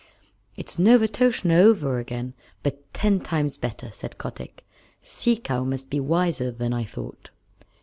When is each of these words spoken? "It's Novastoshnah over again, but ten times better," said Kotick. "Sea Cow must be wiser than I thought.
"It's 0.57 0.79
Novastoshnah 0.79 1.59
over 1.59 1.99
again, 1.99 2.33
but 2.63 2.91
ten 2.91 3.19
times 3.19 3.55
better," 3.55 3.91
said 3.91 4.17
Kotick. 4.17 4.65
"Sea 5.03 5.37
Cow 5.37 5.63
must 5.63 5.91
be 5.91 5.99
wiser 5.99 6.49
than 6.49 6.73
I 6.73 6.85
thought. 6.85 7.29